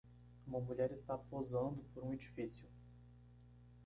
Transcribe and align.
Uma 0.47 0.59
mulher 0.59 0.91
está 0.91 1.15
posando 1.15 1.83
por 1.93 2.03
um 2.03 2.11
edifício. 2.11 2.65